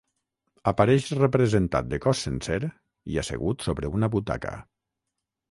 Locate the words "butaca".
4.19-4.57